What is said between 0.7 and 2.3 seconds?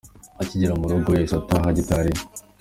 mu rugo, yahise ataha Gitari ye.